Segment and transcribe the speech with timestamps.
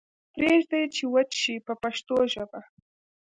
[0.33, 2.61] پریږدئ چې وچ شي په پښتو ژبه.